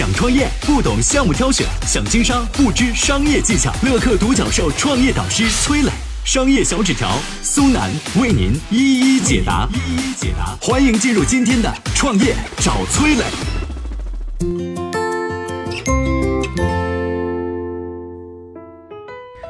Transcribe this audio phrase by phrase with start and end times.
[0.00, 3.70] 想创业不懂项目挑选，想经商不知商业技巧。
[3.82, 5.90] 乐客独角兽创业导师崔磊，
[6.24, 7.06] 商业小纸条
[7.42, 9.68] 苏南为您一一解答。
[9.74, 13.24] 一一解答，欢迎进入今天的创业找崔磊。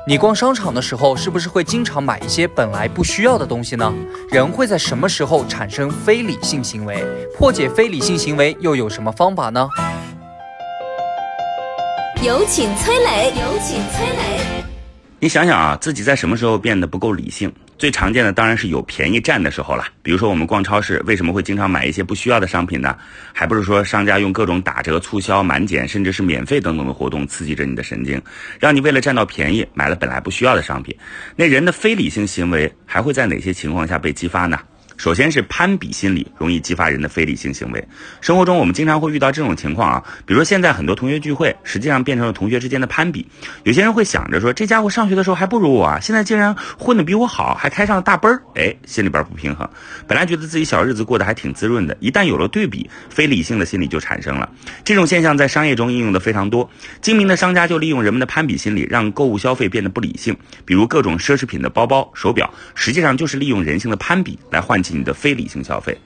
[0.08, 3.94] 你逛商场的时候，是不是会经常买一些本来不需要的东西呢？
[4.30, 7.04] 人会在什么时候产生非理性行为？
[7.38, 9.68] 破解非理性行为又有什么方法呢？
[12.22, 14.62] 有请崔磊，有请崔磊。
[15.18, 17.50] 你想想啊，自己在什么时候变得不够理性？
[17.78, 19.86] 最常见的当然是有便宜占的时候了。
[20.02, 22.94] 比如说我们逛超市，为什么会经常买一些不需要的商品呢？
[23.32, 28.20] 还不是说商家用各种打折、促销、满减，甚至是免费等等的活动刺激着你的神经，
[28.58, 30.94] 让你为了占到便宜买了本来不需要的商品。
[31.36, 34.60] 那人的非理性行为还会在哪些情况下被激发呢？
[35.00, 37.82] 首先是攀比心理容易激发人的非理性行为。
[38.20, 43.26] 生活中我们经常会遇到这种情况啊，比如说现在很多同学聚会，实际上变成了同学之间的攀比。
[43.64, 49.66] 有些人会想着说，这家伙上学的时候还不如我啊，现在竟然混得比我好，还开上了大奔儿，哎，心里边不平衡。
[50.06, 54.46] 本来觉得自己小日子过得还挺滋润的，一旦有了对比，非理性的心理就产生了。
[54.84, 56.68] 这种现象在商业中应用的非常多。
[57.00, 60.36] 精明的商家就利用人们的攀比心理，让购物消费变得不理性。
[60.66, 64.89] 比如各种奢侈品的包包、手表，实际上就是利用人性的攀比来唤起。
[64.96, 65.96] 你的非理性消费，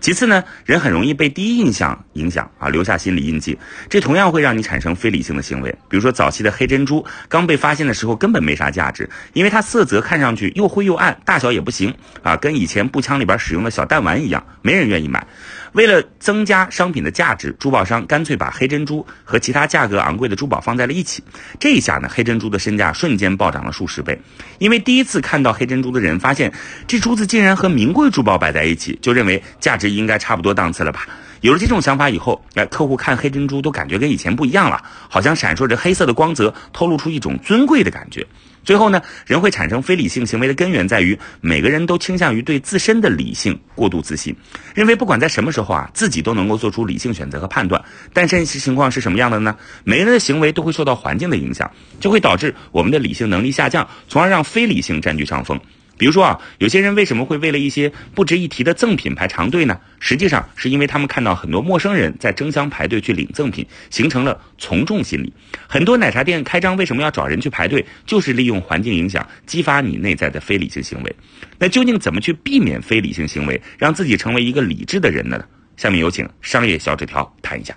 [0.00, 5.70] 其次呢，人很容易被第一印象影响啊，留下心理印记，这同样会让你产生非理性的行为。
[5.88, 15.26] 比如说早期的黑珍珠刚被发现的时候根本没啥价值，因为它色泽看上去又灰又暗，大小也不行啊，跟以前步枪里边使用的小弹丸一样，没人愿意买。
[15.72, 21.22] 为了增加商品的价值，珠宝商干脆把黑珍珠和其他价格昂贵的珠宝放在了一起。
[21.58, 24.20] 这一下呢，黑珍珠的身价瞬间暴涨了数十倍。
[24.58, 26.52] 因为第一次看到黑珍珠的人发现，
[26.86, 31.06] 这珠子竟然和名贵珠宝摆在一起，就认为价值应该差不多档次了吧。
[31.40, 38.26] 有了这种想法以后，哎，客户看黑珍珠都感觉跟以前不一样了，好像闪烁着黑色的光泽，透露出一种尊贵的感觉。
[38.62, 44.34] 最后呢，人会产生非理性行为的根源在于，每个人都倾向于对自身的理性过度自信，
[44.74, 47.82] 认为不管在什么时候啊，自己都能够做出理性选择和判断。
[48.12, 49.56] 但现实情况是什么样的呢？
[49.84, 55.58] 每个人的行为都会受到环境的影响，就会导致我们的理性能力下降，从而让非理性占据上风。
[56.00, 59.78] 比如说啊，有些人为什么会为了一些不值一提的赠品排长队呢？
[59.98, 65.30] 实际上是因为他们看到很多陌生人在争相排队去领赠品，形成了从众心理。
[65.68, 67.84] 很多奶茶店开张为什么要找人去排队？
[68.06, 71.16] 就是利用环境影响，激发你内在的非理性行为。
[71.58, 75.44] 那究竟怎么去避免非理性行为，让自己成为一个理智的人呢？
[75.76, 77.76] 下面有请商业小纸条谈一下。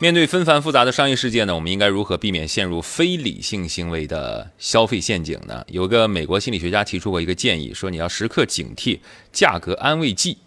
[0.00, 5.62] 面对纷繁复杂的商业世界呢，我们应该如何避免陷入非理性行为的消费陷阱呢？
[5.68, 8.98] 有个美国心理学家提出过一个建议，说你要时刻警惕
[9.30, 10.38] 价格安慰剂，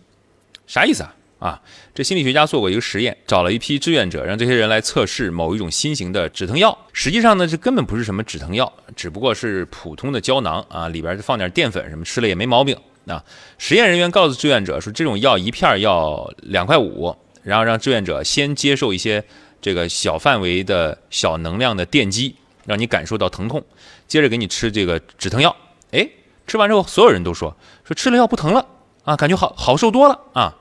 [0.65, 1.15] 啥意思啊？
[1.37, 1.61] 啊，
[1.93, 6.75] 这心理学家做过一个实验，找了一批志愿者，让这些人来测试某一种新型的止疼药。
[6.91, 12.75] 实际上呢，这根本不是什么止疼药，只不过是普通的胶囊啊，里边就放点淀粉什么，吃了也没毛病。
[13.05, 13.23] 啊，
[13.59, 19.23] 实验人员告诉志愿者说，这种药一片要两块五，然后让志愿者先接受一些。
[19.63, 22.35] 这个小范围的小能量的电击，
[22.65, 23.63] 让你感受到疼痛，
[24.09, 25.55] 接着给你吃这个止疼药。
[25.91, 26.05] 哎，
[26.45, 28.65] 吃完之后，所有人都说说吃了药不疼了
[29.05, 30.57] 啊，感觉好好受多了啊。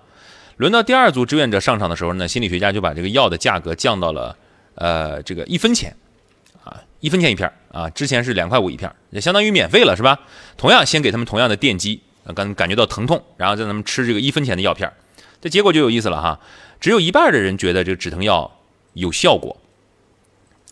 [0.57, 4.37] 轮到第二组志愿者上场的时候呢，心理学家就把这个药的价格降到了
[4.77, 5.97] 呃这个一分钱
[6.63, 10.21] 啊，一分钱一片啊，之前是两块五一片，也相当于免费了是吧？
[10.57, 12.01] 同样先给他们同样的电击，
[12.37, 14.93] 感感觉到疼痛，然后让他们吃这个一分钱的药片，
[15.41, 16.39] 这结果就有意思了哈，
[16.79, 18.59] 只有一半的人觉得这个止疼药。
[18.95, 19.57] 有效果，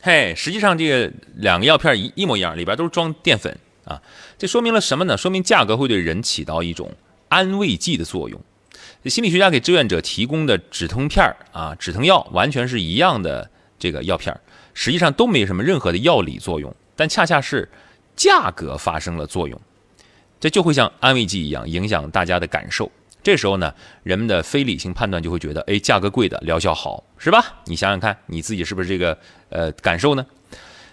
[0.03, 4.01] 嘿，实际上这个两个药片一一模一样，里边都是装淀粉啊，
[4.39, 5.17] 这说明了什么呢？
[5.17, 6.93] 说明价格会对人起到一种
[7.29, 8.41] 安慰剂的作用。
[9.07, 14.39] 心理学家给志愿者提供的止疼片啊，止疼药完全是一样的这个药片，
[14.75, 17.69] 实际上都没什么任何的药理作用，但恰恰是
[18.15, 19.59] 价格发生了作用，
[20.39, 22.91] 这就会像安慰剂一样影响大家的感受。
[23.23, 27.63] 这时候呢，人们的非理性判断就会觉得，哎，价格贵的疗效好，是吧？
[27.67, 29.19] 你想想看，你自己是不是这个
[29.49, 30.27] 呃感受呢？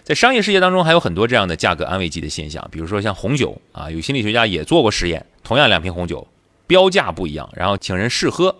[0.04, 6.26] 在商业世界当中，还有很多这样的价格安慰剂的现象，比如说像红酒啊，有心理学家也做过实验，同样两瓶红酒，
[6.66, 8.56] 标价不一样，然后请人试喝，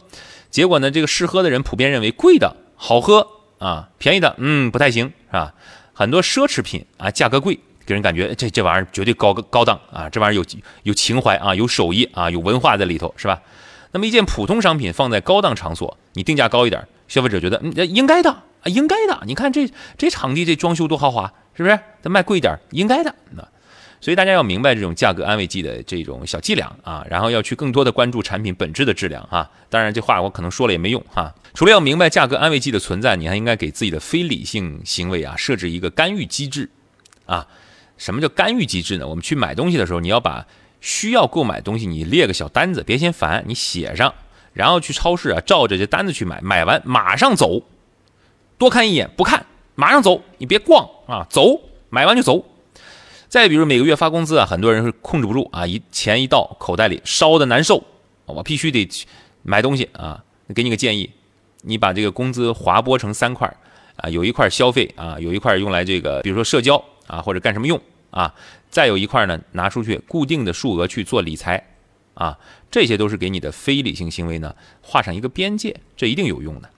[0.50, 3.26] 结果呢，这个试喝的人普遍认为贵的好喝
[3.58, 5.54] 啊，便宜的嗯不太行是吧？
[5.94, 7.58] 很多奢侈品啊价格贵，
[7.88, 10.44] 给人感觉这这玩意儿绝对高高档啊，这玩意儿有
[10.82, 13.40] 有情怀啊，有手艺啊，有文化在里头是吧？
[13.92, 21.80] 那么一件普通商品放在高档场所，你定价高一点，消费者觉得嗯应该的啊应该的，你看这这场地这装修多豪华，是不是？
[22.02, 23.42] 它卖贵一点应该的那。
[24.00, 29.50] 所以大家要明白这种价格安慰剂的这种小伎俩啊，然后要去更多的关注产品本质的质量啊。
[29.70, 31.34] 当然这话我可能说了也没用哈。
[31.54, 36.68] 除了要明白价格安慰剂的存在，你还应该给自己的非理性行为啊设置一个干预机制
[37.26, 37.46] 啊。
[37.98, 39.06] 什么叫干预机制呢？
[39.06, 40.46] 我们去买东西的时候，你要把
[40.80, 44.14] 需要购买东西你列个小单子，别嫌烦，你写上，
[44.54, 47.62] 然后去超市啊照着这单子去买，买完马上走，
[48.56, 51.60] 多看一眼不看马上走，你别逛啊，走，
[51.90, 52.44] 买完就走。
[53.28, 57.84] 再比如每个月发工资啊，很多人是控制不住啊，一钱一到口袋里烧的难受，
[58.24, 58.88] 我必须得
[59.42, 60.24] 买东西啊。
[60.54, 61.10] 给你个建议，
[61.60, 63.54] 你把这个工资划拨成三块
[63.96, 68.32] 啊，有一块消费啊，有一块用来这个，比如说社交啊，或者干什么用啊，
[68.70, 71.62] 再有一块呢拿出去固定的数额去做理财
[72.14, 72.38] 啊，
[72.70, 76.70] 这些都是给你的非理性行为呢画上一个边界，这一定有用的。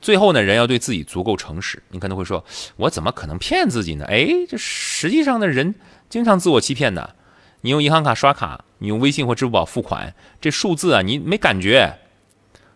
[0.00, 1.82] 最后呢，人要对自己足够诚实。
[1.90, 2.44] 你可能会说，
[2.76, 4.04] 我怎么可能骗自己呢？
[4.04, 5.74] 哎，这实际上呢人
[6.08, 7.16] 经常自我欺骗的。
[7.62, 11.98] 你用银行卡刷卡，你用微信或支付宝付款，这数字啊，你没感觉。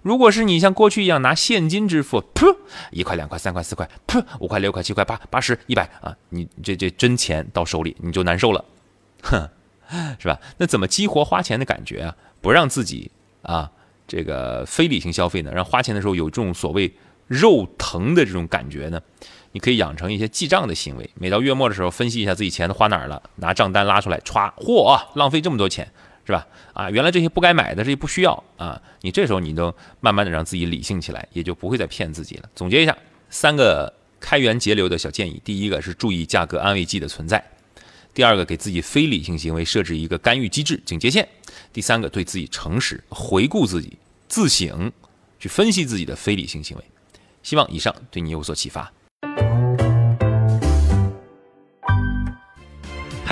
[0.02, 2.56] 如果是你像过去一样拿现金支付，噗，
[2.90, 8.64] 一块、两块、三块、四块，噗，五块、六块、七块、八、八十、一百啊，你这这真钱到手里你就难受了，
[9.22, 9.48] 哼，
[10.18, 10.38] 是吧？
[10.58, 12.16] 那怎么激活花钱的感觉啊？
[12.40, 13.10] 不让自己
[13.42, 13.70] 啊
[14.06, 15.50] 这个非理性消费呢？
[15.54, 16.92] 让花钱的时候有这种所谓。
[17.28, 19.00] 肉疼的这种感觉呢，
[19.52, 21.08] 你可以养成一些记账的行为。
[21.14, 25.90] 每到月末的时候，分析一下自己钱都花哪儿了，拿账单拉出来，歘，嚯，浪费这么多钱，
[26.24, 26.46] 是吧？
[26.72, 28.80] 啊，原来这些不该买的，这些不需要啊。
[29.00, 32.48] 你这时候你都慢慢的让自己理性起来，也就不会再骗自己了。
[32.54, 32.96] 总结一下，
[33.28, 37.38] 三个开源节流的小建议：第一个是注意价格安慰剂的存在；
[38.14, 41.24] 第二个给自己非理性行为设置一个干预机制警戒线；
[41.72, 43.98] 第三个对自己诚实，回顾自己，
[44.28, 44.92] 自省，
[45.40, 46.84] 去分析自己的非理性行为。
[47.42, 48.92] 希望以上对你有所启发。